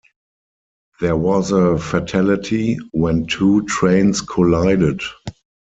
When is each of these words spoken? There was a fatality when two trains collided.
There 0.99 1.15
was 1.15 1.51
a 1.51 1.77
fatality 1.77 2.79
when 2.91 3.27
two 3.27 3.67
trains 3.67 4.19
collided. 4.21 5.03